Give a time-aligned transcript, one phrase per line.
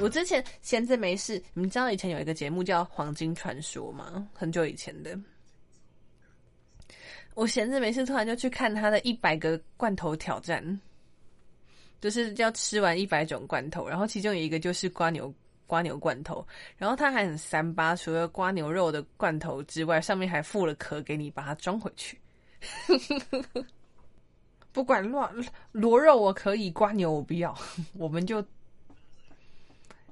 [0.00, 4.28] 我之前闲着没事，你知道以前有一个节目叫《黄金传说》吗？
[4.32, 5.18] 很久以前的。
[7.34, 10.80] 我闲着没事，突然就去看他的一百个罐头挑战，
[12.00, 15.34] 就是要吃完一百种罐头，然后其中有一个就是瓜牛
[15.66, 22.18] 瓜牛罐头，然后他还很三八，除了瓜牛肉的罐头之外，上面还附了壳给你把它装回去。
[24.72, 25.32] 不管乱
[25.72, 27.52] 螺肉我可以，瓜牛我不要，
[27.98, 28.44] 我们就。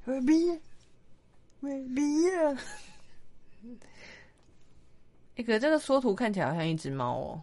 [0.06, 0.54] 我不要，
[1.60, 2.52] 我不要。
[5.34, 7.42] 哎，可这个缩图看起来好像一只猫哦。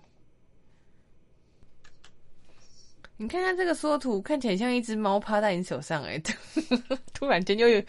[3.17, 6.19] 你看看这个缩图，看起来像一只猫趴在你手上哎。
[7.13, 7.79] 突然间又有，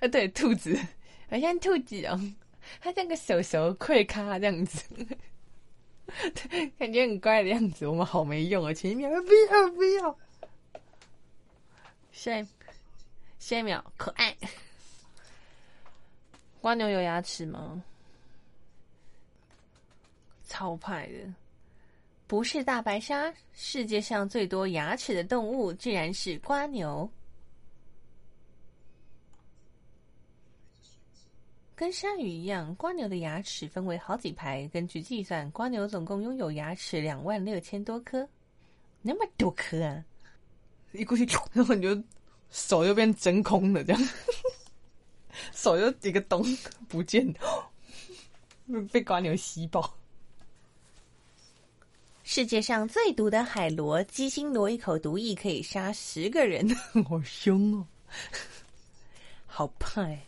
[0.00, 0.78] 啊 对，兔子，
[1.30, 2.20] 好像兔子哦。
[2.80, 4.84] 它像个手手快咖这样子，
[6.78, 7.86] 感觉很乖的样子。
[7.86, 8.74] 我们好没用啊！
[8.74, 10.18] 前面不要不要，
[12.12, 12.46] 下一。
[13.46, 14.36] 下一秒，可爱。
[16.62, 17.80] 蜗牛有牙齿吗？
[20.48, 21.32] 超派的，
[22.26, 23.32] 不是大白鲨。
[23.52, 27.08] 世界上最多牙齿的动物，竟然是蜗牛。
[31.76, 34.66] 跟鲨鱼一样，蜗牛的牙齿分为好几排。
[34.72, 38.28] 根据计算，蜗牛总共拥有牙齿两万六千多颗，
[39.02, 40.04] 那么多颗啊！
[40.90, 41.24] 一过去，
[41.54, 42.02] 然后你就。
[42.56, 44.08] 手又变真空了，这样，
[45.52, 46.42] 手又一个洞
[46.88, 47.34] 不见，
[48.90, 49.94] 被瓜牛吸爆。
[52.24, 56.66] 世界上最毒的海螺，鸡心螺一口毒液可以杀十个人，
[57.06, 57.86] 好凶哦，
[59.46, 60.18] 好派。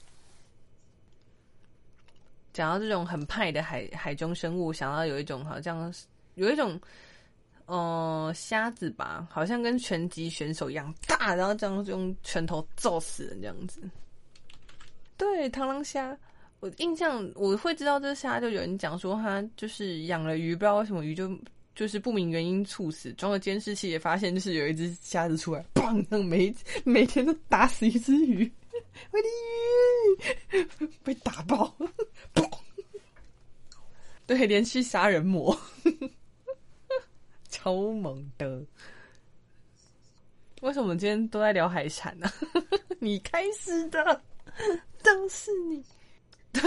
[2.53, 5.93] 讲到这种很派的海海中生物，想到有一种好像
[6.35, 6.79] 有一种。
[7.69, 13.83] 哦，虾子吧，好像跟拳击选手一样大，然后这样用拳头揍死人这样子。
[15.19, 16.17] 对，螳螂虾，
[16.61, 21.31] 我印象我会知道这虾，就有人讲说他就是养了鱼，不知道为什么鱼就
[21.75, 28.51] 就是不明原因猝死，装了监视器也发现就是有一只虾子出来，砰，每每天都打死一只鱼，
[29.11, 29.29] 我的
[30.59, 31.77] 鱼被打爆，
[32.35, 32.51] 砰，
[34.27, 35.55] 对，连续杀人魔。
[37.61, 38.65] 超猛的！
[40.61, 42.31] 为什么今天都在聊海产呢？
[43.01, 44.23] 你开始的，
[45.03, 45.85] 都是你。
[46.53, 46.63] 对，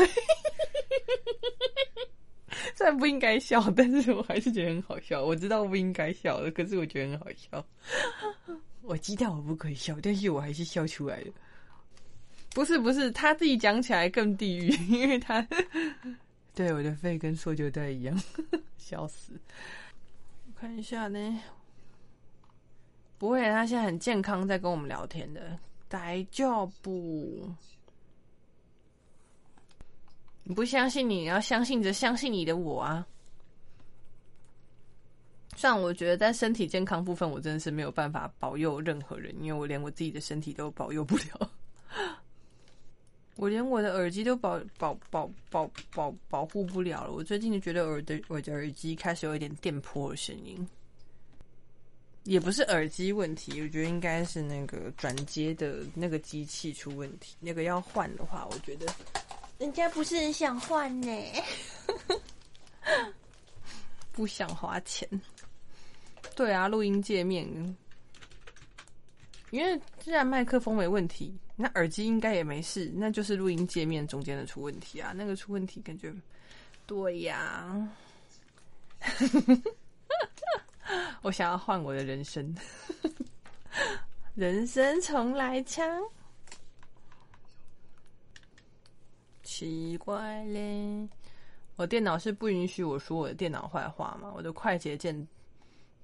[2.75, 5.23] 虽然不应该笑，但是我还是觉得很好笑。
[5.23, 7.65] 我知道不应该笑的，可是我觉得很好笑。
[8.81, 11.31] 我知道我不可以笑，但是我还是笑出来了。
[12.53, 15.47] 不是不是，他自己讲起来更地狱， 因为他
[16.53, 18.21] 对我的肺跟塑胶袋一样，
[18.77, 19.31] 笑死。
[20.61, 21.39] 看一下呢，
[23.17, 25.57] 不会，他现在很健康，在跟我们聊天的。
[25.89, 27.49] 大叫不？
[30.43, 31.09] 你不相信？
[31.09, 33.07] 你要相信着相信你的我啊！
[35.55, 41.51] 虽然我觉得在身体健康部分，我真的是没有办法保佑任何人，因为我连我自己的身体都保佑不了。
[43.41, 47.11] 我连我的耳机都保保保保保保护不了了。
[47.11, 50.63] 我最近就觉得耳的我的耳机开始有一点电波的声音，
[52.25, 57.35] 也不是耳机问题，我觉得应该是那个转接的那个机器出问题。
[57.39, 58.85] 那个要换的话，我觉得
[59.57, 61.11] 人家不是很想换呢，
[64.13, 65.09] 不想花钱。
[66.35, 67.75] 对啊，录音界面，
[69.51, 71.37] 因为既然麦克风没问题。
[71.57, 75.13] 那耳机应该也没事，那就是录音界面中间的出问题啊！
[75.15, 76.11] 那个出问题，感觉
[76.87, 77.87] 对呀。
[81.21, 82.55] 我想要换我的人生，
[84.33, 86.01] 人生重来枪。
[89.43, 91.07] 奇怪嘞，
[91.75, 94.33] 我电脑是不允许我说我的电脑坏话嘛？
[94.35, 95.27] 我的快捷键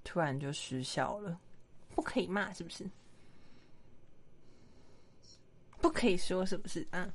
[0.04, 1.36] 突然就失效了，
[1.96, 2.88] 不可以骂是不是？
[5.98, 7.10] 可以说是不是啊？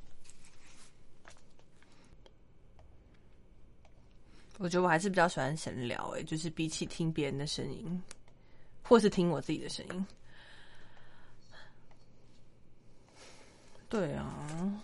[4.59, 8.03] 我觉得我还是比较喜欢闲聊，哎，就是比起听别人的声音，
[8.83, 10.05] 或是听我自己的声音。
[13.87, 14.83] 对啊，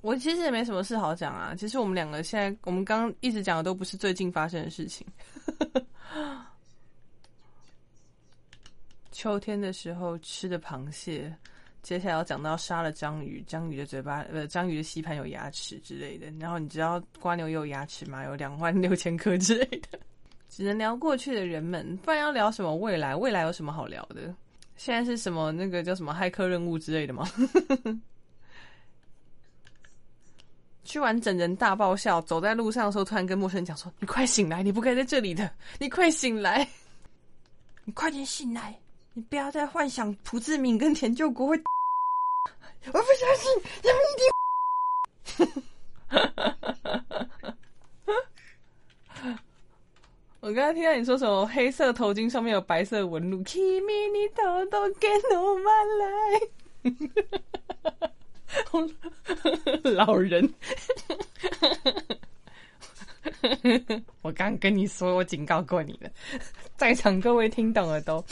[0.00, 1.54] 我其实也没什么事好讲啊。
[1.54, 5.06] 其实我们两个现在，我们刚刚一直讲的都不是最近发生的事情。
[9.16, 11.34] 秋天的时候吃的螃蟹，
[11.80, 16.30] 接下来要讲到杀了章鱼，章鱼的嘴巴呃，章鱼的吸盘有牙齿之类的。
[16.38, 18.22] 然后你知道瓜牛也有牙齿吗？
[18.24, 19.98] 有两万六千颗之类的。
[20.50, 23.16] 只能聊过去的人们，不然要聊什么未来？
[23.16, 24.34] 未来有什么好聊的？
[24.76, 27.26] 现在是什么那个叫什么骇客任务之类的吗？
[30.84, 36.68] 去完整人大爆笑，走在路上的时候，突然跟陌生人讲说：“你快醒来，你不该在这里的，你快醒来，
[37.86, 38.78] 你快点醒来，
[39.16, 41.56] 你不要再幻想朴志敏跟田救国会。
[42.92, 43.50] ”我不相信，
[43.82, 44.28] 他们一定。
[50.40, 55.72] 我刚刚听到你说什么黑色头巾上面有白色纹路，Kimi 你偷偷给我买
[59.82, 60.52] 来， 老人。
[64.20, 66.10] 我刚跟你说，我警告过你了，
[66.76, 68.22] 在场各位听懂了都。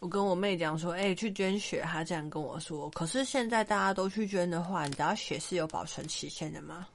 [0.00, 2.88] 我跟我妹讲说，哎，去捐血，她这样跟我说。
[2.90, 6.88] 可是现在大家都去捐的话，你知道血是有保存期限的吗？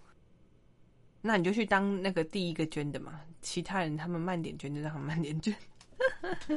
[1.22, 5.56] 那你就去当那个第一个捐的嘛，其他人他们慢点捐就让他们慢点捐。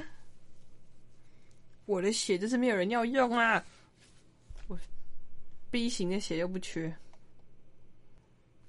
[1.85, 3.62] 我的血就是没有人要用啊，
[4.67, 4.79] 我
[5.71, 6.95] B 型的血又不缺，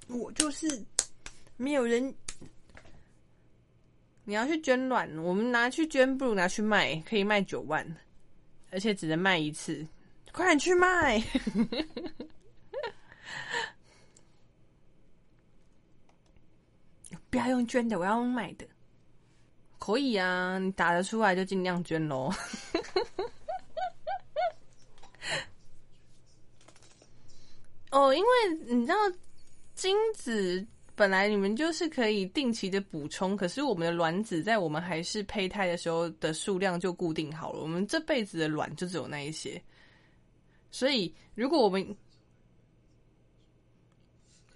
[0.08, 0.68] 我就是
[1.56, 2.14] 没有人。
[4.30, 7.84] 你要去捐卵，我们拿去捐不如拿去卖，可以卖九万，
[8.70, 9.84] 而且只能卖一次，
[10.31, 11.20] 快点去卖。
[17.31, 18.68] 不要用捐的，我要用买的。
[19.80, 22.31] 可以啊，你打得出来就尽量捐喽。
[27.90, 28.30] 哦，因为
[28.68, 28.96] 你知道
[29.74, 30.68] 精子
[31.00, 39.62] 本来你们就是可以定期的补充，可是我们的卵子在我们还是胚胎的时候的数量就固定好了，我们这辈子的卵就只有那一些。
[40.72, 41.96] 所以如果我们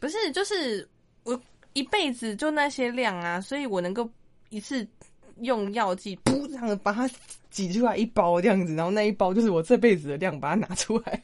[0.02, 0.86] 不是，就是
[1.24, 1.42] 我。
[1.76, 4.08] 一辈子就那些量啊，所以我能够
[4.50, 4.88] 一次
[5.40, 7.10] 用药剂，噗，这样把它
[7.50, 11.24] 挤出来一包这样子，然后那一包就是我这辈子的量，把它拿出来。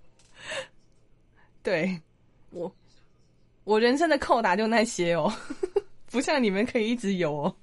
[1.62, 2.00] 对，
[2.48, 2.74] 我
[3.64, 5.32] 我人生的扣打就那些哦，
[6.10, 7.56] 不像你们可以一直有哦。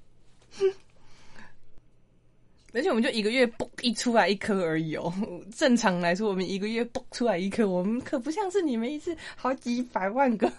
[2.74, 5.12] 而且我们就一个月嘣一出来一颗而已哦，
[5.56, 10.52] 正常来说我们一个月嘣出来一颗，我们可不像是你们一次好几百万个。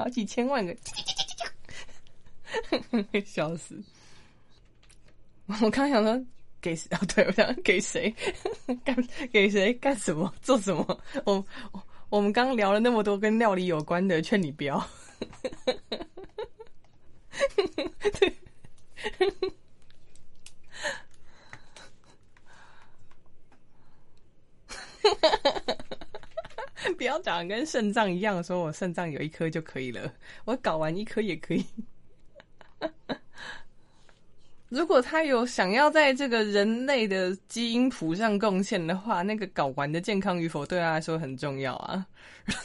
[0.00, 0.76] 好几千万个，
[3.26, 3.74] 笑死！
[5.60, 6.24] 我刚想说
[6.60, 6.88] 给谁？
[6.92, 8.14] 哦，对，我想给谁
[8.84, 8.96] 干？
[9.32, 10.32] 给谁干什么？
[10.40, 10.86] 做什么？
[11.24, 14.88] 我我我们刚聊了那么多跟料理有关的，劝你不要。
[26.96, 30.12] 不要长跟肾脏一样，说我肾脏有一颗就可以了，
[30.44, 31.64] 我搞完一颗也可以。
[34.68, 42.04] 如果他有想要在这个人类的基因谱上贡献的话，那个睾丸的健康与否对他来说很重要啊。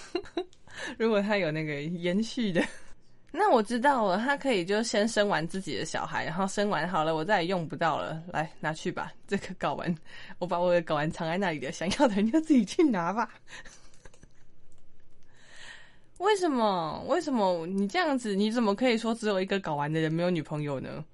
[0.98, 2.60] 如果他有那个延续的，
[3.32, 9.14] 那我知道了，他可以就先生完自己的小孩，然后生完好了，我再也用不到了，来拿去吧。
[9.28, 9.96] 这个睾丸，
[10.40, 13.30] 我把我的睾丸藏在那里的，想要的人就自己去拿吧。
[16.18, 17.06] 为什么？
[17.08, 18.34] 为什么你这样子？
[18.36, 21.06] 你怎么可以说只有一个睾丸的人没有女朋友呢？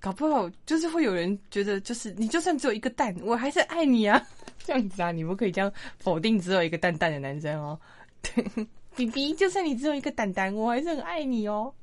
[0.00, 4.24] 搞不好就是会有人觉得，就是你就算只有一个蛋，我还是爱你啊！
[4.64, 7.80] 这样子啊，你不可以这样否定只有一个蛋蛋的男生哦。
[8.96, 11.74] B B，就算你只有一个蛋蛋，我还是很爱你哦。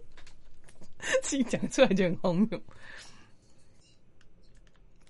[1.22, 2.60] 自己讲出来就很荒谬，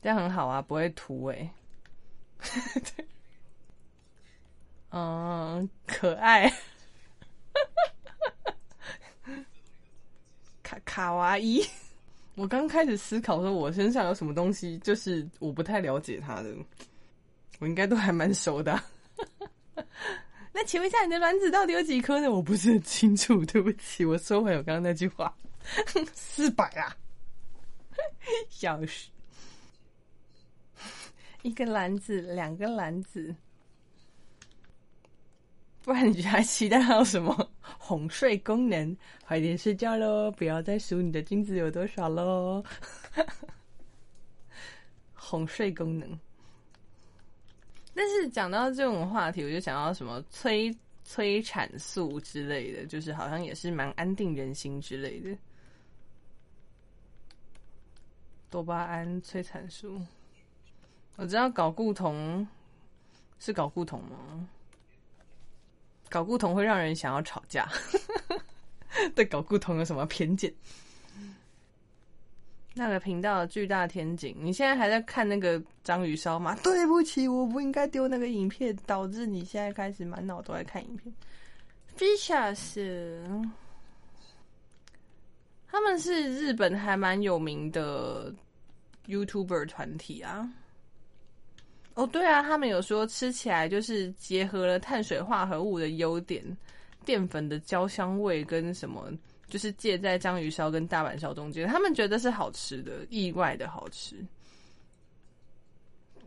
[0.02, 1.52] 这样很好啊，不会土哎。
[4.90, 6.52] 嗯，可爱。
[10.62, 11.64] 卡卡哇伊，
[12.40, 16.56] 我刚开始思考说，我身上有什么东西，就是我不太了解他的，
[17.58, 18.82] 我应该都还蛮熟的。
[20.50, 22.30] 那请问一下，你的卵子到底有几颗呢？
[22.30, 25.36] 我不是很清楚，对不起，我收回我刚刚那句话。
[26.14, 26.96] 四百啊，
[28.48, 29.10] 小时，
[31.42, 33.36] 一个篮子，两个篮子。
[35.82, 37.50] 不然你还期待还有什么
[37.90, 38.96] 哄睡功能？
[39.26, 42.62] 快点睡觉喽，不要再数你的精子有多少喽。
[45.12, 46.08] 哄睡功能。
[47.92, 55.36] 但是讲到这种话题，我就想到什么催催产素之类的，就是好像也是蛮安定人心之类的。
[58.50, 60.00] 多巴胺、催产素，
[61.16, 62.46] 我知道搞固酮
[63.40, 64.48] 是搞固酮吗？
[66.10, 67.66] 搞固同会让人想要吵架，
[69.16, 70.52] 对搞固同有什么偏见？
[72.74, 76.56] 那个频道的巨大天井，你现在还在看那个章鱼烧吗？
[76.62, 81.12] 对不起，我不应该丢那个影片，导致你现在开始满脑都在看影片。
[81.98, 83.48] Fishes，
[85.68, 88.32] 他们是日本还蛮有名的
[89.06, 90.48] YouTuber 团体啊。
[91.94, 96.44] 哦，对啊，他们有说吃起来就是结合了碳水化合物的优点，
[97.04, 99.10] 淀粉的焦香味跟什么。
[99.48, 104.14] 就是介在章鱼烧跟大阪烧中间，他们觉得是好吃的，意外的好吃，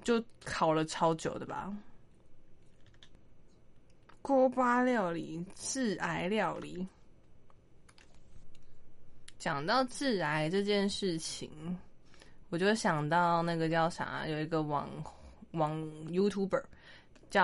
[0.03, 1.73] 就烤了超久的吧。
[4.21, 6.85] 锅巴料理，致癌料理。
[9.39, 11.49] 讲到致癌这件事情，
[12.49, 15.13] 我就想到那个叫啥，有一个网红
[15.53, 16.63] 网 YouTuber
[17.31, 17.43] 叫，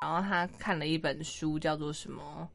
[0.00, 2.48] 然后他看了一本书，叫做什么？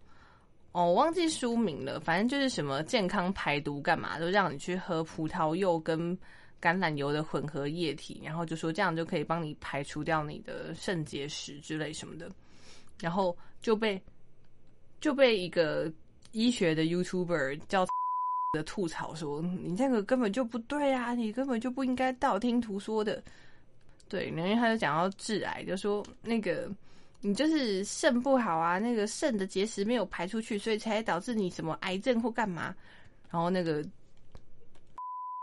[0.74, 6.16] 哦，忘记书名了，反正就是什么健康排毒干嘛，都让你去喝葡萄柚跟
[6.62, 12.30] 橄榄油的混合液体，然后就说这样就可以帮你排除掉你的肾结石之类什么的，
[13.00, 14.00] 然后就被
[15.02, 15.92] 就被一个
[16.32, 17.86] 医学的 YouTuber 叫
[18.54, 23.24] 的吐槽说，你这个根本就不对啊，你根本就不应该道听途说的。
[24.10, 26.70] 对，然后他就讲到致癌，就说那个。
[27.20, 32.74] 你就是肾不好啊，那个肾的结石没有排出去，所以才导致你什么癌症或干嘛。
[33.32, 33.84] 然后那个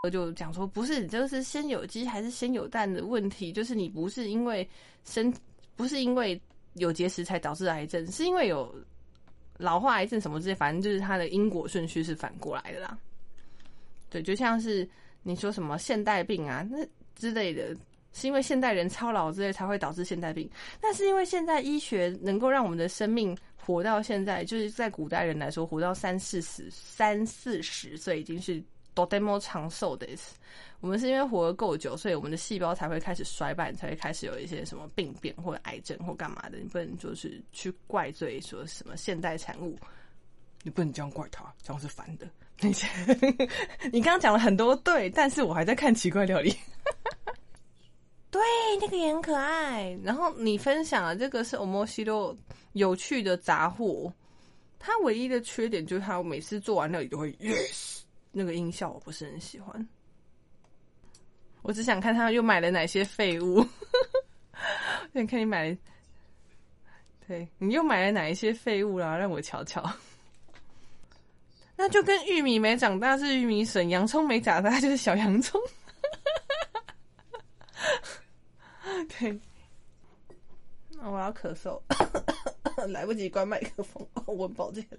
[0.04, 4.66] 我就讲说，不是，就是先有鸡还是先有蛋的问题，就是你不是因为
[5.04, 5.34] 生，
[5.74, 6.40] 不是因为
[6.74, 8.72] 有结石才导致癌症，是因为有
[9.58, 12.96] 老化癌症什么之类，反正就是它的因果顺序是反过来的啦。
[14.08, 14.88] 对，就像是
[15.24, 17.76] 你说什么现代病啊，那之类的。
[18.14, 20.48] 是因为现代人操劳之类才会导致现代病，
[20.80, 28.62] 但是因为现在医学能够让我们的生命活到现在，就是在古代人来说，活到三四十、三四十岁已经是
[28.94, 30.36] 多 demo 长寿的意思。
[30.80, 36.58] 我们是因为活得够久，所以我们的细胞才会开始衰败，才会开始有一些什么病变或者癌症或干嘛的。
[36.58, 39.76] 你不能就是去怪罪说什么现代产物，
[40.62, 42.28] 你不能这样怪他，这样是反的。
[42.60, 42.72] 你
[43.90, 46.54] 你刚刚讲了很多对，但是我还在看奇怪料理。
[48.34, 48.42] 对，
[48.80, 49.96] 那个也很可爱。
[50.02, 52.36] 然后你分享的这个是 Omoshiro
[52.72, 54.12] 有趣的杂货，
[54.80, 58.00] 它唯一的缺点就是它每次做完料理都会 yes
[58.32, 59.88] 那个音效，我不是很喜欢。
[61.62, 63.64] 我只想看他又买了哪些废物。
[65.14, 65.78] 想看你买，
[67.28, 69.16] 对你又买了哪一些废物啦？
[69.16, 69.88] 让我瞧瞧。
[71.76, 75.60] 那就跟玉米没长大是玉米笋，洋葱没长大就是小洋葱。
[79.18, 79.40] 对，
[81.02, 81.80] 我要咳嗽，
[82.88, 84.84] 来不及关麦克风， 我抱歉。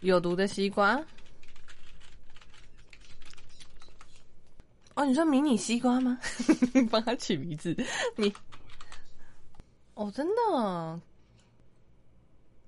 [0.00, 1.02] 有毒的西瓜？
[4.94, 6.18] 哦，你说迷你西瓜吗？
[6.90, 7.74] 帮他取名字，
[8.16, 8.32] 你？
[9.94, 11.00] 哦，真的？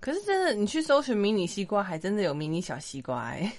[0.01, 3.53] 可是真的，你去搜寻迷你西瓜，还真的有迷你小西瓜哎。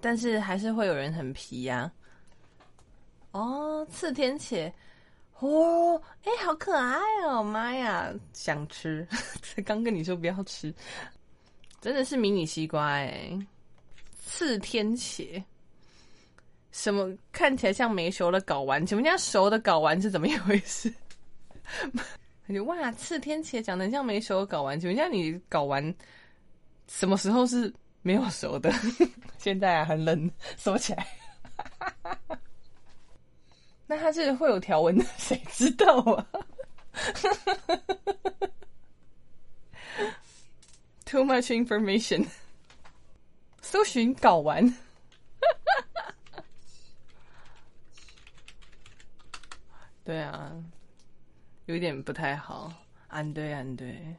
[0.00, 1.90] 但是还是会有人很皮呀。
[3.32, 4.72] 哦，刺天茄，
[5.40, 7.42] 哦，哎，好可爱哦！
[7.42, 9.06] 妈呀，想吃！
[9.66, 10.74] 刚跟你说不要吃，
[11.80, 13.38] 真的是迷你西瓜哎。
[14.18, 15.42] 刺天茄，
[16.72, 18.84] 什么看起来像没熟的睾丸？
[18.86, 20.92] 请问家熟的睾丸是怎么一回事？
[22.46, 25.94] 感觉哇，刺天茄长得像没熟的睾丸，请问家你睾丸
[26.86, 27.72] 什么时候是？
[28.06, 28.72] 没有熟的，
[29.36, 31.04] 现在啊很冷，收起来。
[33.84, 36.24] 那它是会有条纹的，谁知道啊？
[41.04, 42.24] Too much information。
[43.60, 44.72] 搜寻睾丸。
[50.04, 50.52] 对啊，
[51.64, 52.72] 有点不太好。
[53.08, 54.14] 安对安对。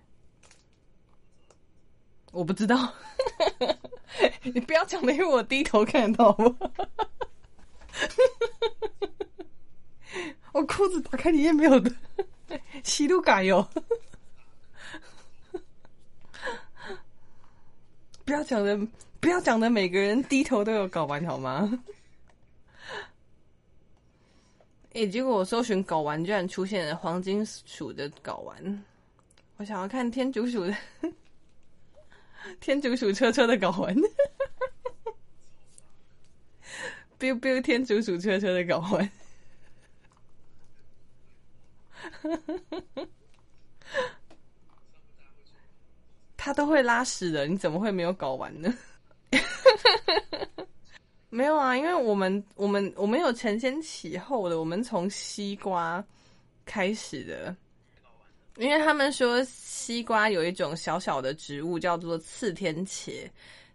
[2.37, 2.93] 我不知道，
[4.43, 6.37] 你不要讲的，因为我低头看到。
[10.53, 11.91] 我裤子打开里面没有的，
[12.85, 13.67] 洗路改哟。
[18.23, 18.77] 不要讲的，
[19.19, 21.83] 不要讲的，每个人低头都有睾丸好吗？
[24.93, 28.83] 哎，结果我搜寻睾丸，居然出现了黄金鼠的睾丸。
[29.57, 30.75] 我想要看天竺鼠的。
[32.59, 33.95] 天竺鼠车车的睾丸
[37.19, 39.09] ，biu biu 天竺鼠车车的睾丸，
[46.35, 48.73] 它都会拉屎的，你怎么会没有睾丸呢？
[51.29, 56.03] 没有啊，因为我们我们我们有承先启后的，我们从西瓜
[56.65, 57.55] 开始的，
[58.57, 63.29] 因为他们说西瓜有一种小小的植物叫做刺天茄，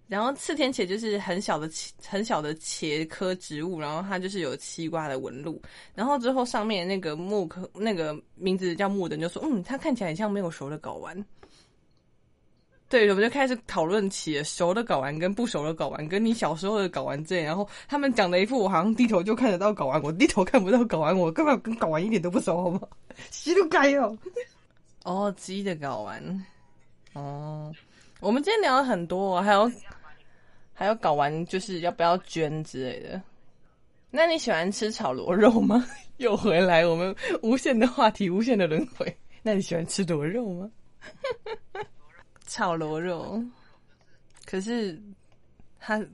[0.08, 1.70] 然后刺天茄就是很小的
[2.06, 5.62] 很小的茄科植物，然后它就是有西瓜的纹路，
[5.94, 11.24] 然后之后上面那个木科那个名字叫木的就说，嗯，它看起来很像没有熟的睾丸。
[12.88, 17.46] 对，我们就开始讨论起熟的睾丸跟不熟的睾丸，跟你小时候的睾丸这样。
[17.46, 22.80] 然后他们讲的一副我好像低头就看得到睾丸，我低头看不到睾丸，我根本跟睾丸一点都不熟，好吗？
[23.30, 24.14] 洗都该哦。
[25.04, 26.46] 哦，鸡的睾丸。
[27.14, 27.72] 哦，
[28.20, 29.70] 我们今天聊了很多，还有
[30.72, 33.20] 还有睾丸，就是要不要捐之类的。
[34.10, 35.84] 那你喜欢吃炒螺肉吗？
[36.18, 39.16] 又回来，我们无限的话题，无限的轮回。
[39.42, 40.70] 那你喜欢吃螺肉吗？
[42.46, 43.42] 炒螺肉，
[44.44, 45.00] 可是
[45.80, 46.04] 它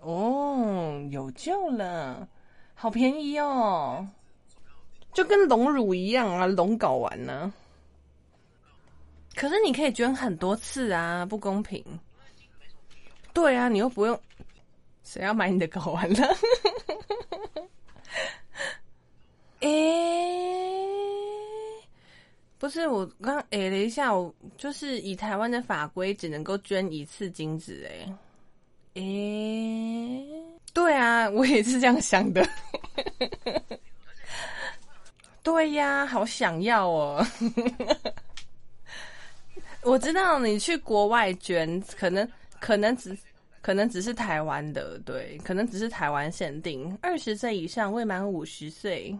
[0.00, 2.28] 哦有救了，
[2.74, 4.06] 好便宜哦，
[5.12, 7.52] 就跟龙乳一样啊，龙睾丸呢。
[9.38, 11.80] 可是你可以捐很多次啊，不公平。
[13.32, 14.20] 对啊，你又不用，
[15.04, 16.26] 谁要买你的睾丸呢？
[19.60, 19.68] 诶。
[22.58, 28.12] 不是我刚诶了一下，我就是以台湾的法规只能够捐一次精子，诶
[28.94, 30.26] 诶，
[30.74, 32.44] 对啊，我也是这样想的。
[35.44, 37.24] 对呀，好想要哦。
[39.88, 42.28] 我知道你去国外捐，可能
[42.60, 43.16] 可能只
[43.62, 49.18] 可能只是台湾的，对，可能只是台湾限定，二十岁以上未满五十岁。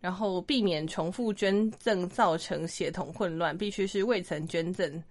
[0.00, 5.02] 然后避免重复捐赠造成血统混乱，必须是未曾捐赠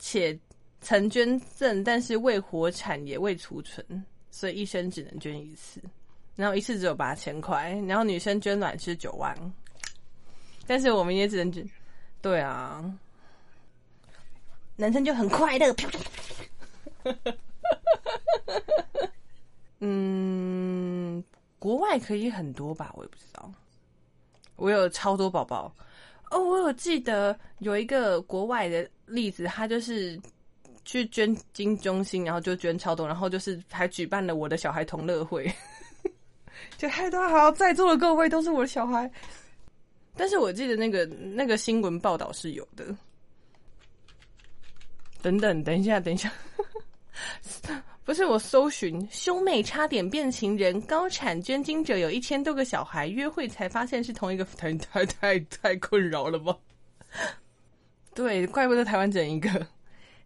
[0.00, 0.36] 且
[0.80, 5.80] 曾捐赠但是未活产也未储存，所以一生只能捐一次。
[6.34, 9.36] 然后一次只有八千块，然后女生捐卵是九万，
[10.66, 11.64] 但是我们也只能捐。
[12.20, 12.84] 对啊，
[14.80, 15.74] 男生就很快乐。
[19.80, 21.22] 嗯，
[21.58, 23.52] 国外可以很多吧，我也不知道。
[24.54, 25.72] 我有超多宝宝
[26.30, 26.38] 哦！
[26.38, 30.20] 我有记得有一个国外的例子，他就是
[30.84, 35.52] 去捐精中心，然后就捐超多，然后就是还举办了我的小孩同乐会，
[36.78, 39.10] 就嗨大好，在座的各位都是我的小孩。
[40.16, 42.84] 但是我记得那个那个新闻报道是有的。
[45.22, 46.32] 等等，等一下，等一下。
[48.04, 56.56] 不是我搜寻兄妹差点变情人，高产捐精者有一千多个小孩，约会才发现是同一个， 太太太太困扰了吧？
[58.14, 59.66] 对，怪不得台湾整一个。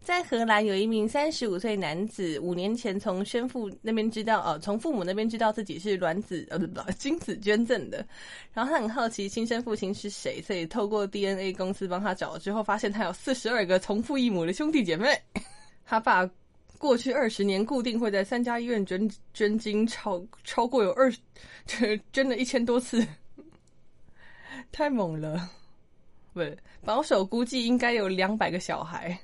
[0.03, 8.05] 在荷兰有一名三十五岁男子，五年前从生父那边知道，呃，从父母那边知道自己是卵子，呃，不不，精子捐赠的。
[8.53, 15.17] 然后他很好奇亲生父亲是谁，所以透过 DNA 公司帮他找了之后，发现他有四十二个同父异母的兄弟姐妹。
[15.85, 16.29] 他爸。
[16.79, 21.09] 过去二十年，固定会在三家医院捐捐精，超超过有二
[21.65, 23.01] 捐 捐了一千多次，
[24.69, 25.49] 太猛了！
[26.33, 26.41] 不，
[26.83, 29.17] 保守估计应该有两百个小孩。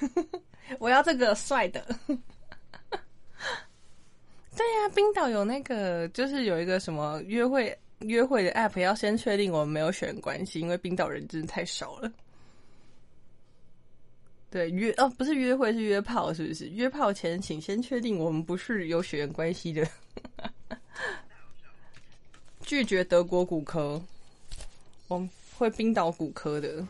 [0.78, 1.84] 我要这个帅的。
[4.56, 12.12] 对呀，冰岛有那个，就是有一个什么约会约会的 app，要先确定我们没有血缘关系，因为冰岛人真的太少了。
[14.50, 16.68] 对约哦，不是约会是约炮，是不是？
[16.70, 19.86] 约炮前请先确定我们不是有血缘关系的。
[22.62, 24.02] 拒绝德国骨科，
[25.08, 26.84] 我们会冰岛骨科的。